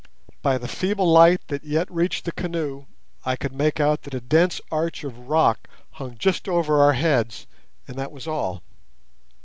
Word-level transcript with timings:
By 0.41 0.57
the 0.57 0.67
feeble 0.67 1.05
light 1.05 1.47
that 1.49 1.63
yet 1.63 1.87
reached 1.91 2.25
the 2.25 2.31
canoe, 2.31 2.87
I 3.23 3.35
could 3.35 3.53
make 3.53 3.79
out 3.79 4.01
that 4.01 4.15
a 4.15 4.19
dense 4.19 4.59
arch 4.71 5.03
of 5.03 5.29
rock 5.29 5.67
hung 5.91 6.17
just 6.17 6.49
over 6.49 6.81
our 6.81 6.93
heads, 6.93 7.45
and 7.87 7.99
that 7.99 8.11
was 8.11 8.25
all. 8.27 8.63